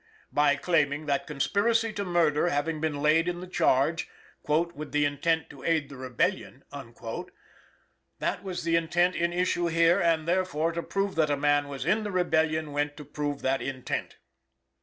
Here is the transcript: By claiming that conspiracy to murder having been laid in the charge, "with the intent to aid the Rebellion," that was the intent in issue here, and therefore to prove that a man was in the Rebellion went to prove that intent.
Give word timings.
By 0.31 0.55
claiming 0.55 1.05
that 1.05 1.27
conspiracy 1.27 1.93
to 1.93 2.03
murder 2.03 2.49
having 2.49 2.81
been 2.81 3.03
laid 3.03 3.27
in 3.27 3.39
the 3.39 3.45
charge, 3.45 4.09
"with 4.47 4.93
the 4.93 5.05
intent 5.05 5.47
to 5.51 5.63
aid 5.63 5.89
the 5.89 5.95
Rebellion," 5.95 6.63
that 8.17 8.41
was 8.41 8.63
the 8.63 8.75
intent 8.75 9.15
in 9.15 9.31
issue 9.31 9.67
here, 9.67 9.99
and 10.01 10.27
therefore 10.27 10.71
to 10.71 10.81
prove 10.81 11.13
that 11.17 11.29
a 11.29 11.37
man 11.37 11.67
was 11.67 11.85
in 11.85 12.01
the 12.03 12.09
Rebellion 12.11 12.71
went 12.71 12.97
to 12.97 13.05
prove 13.05 13.43
that 13.43 13.61
intent. 13.61 14.17